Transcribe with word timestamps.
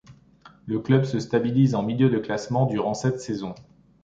Le 0.65 0.79
club 0.79 1.03
se 1.03 1.19
stabilise 1.19 1.75
en 1.75 1.83
milieu 1.83 2.09
de 2.09 2.17
classement 2.17 2.65
durant 2.65 2.95
sept 2.95 3.19
saisons. 3.21 3.53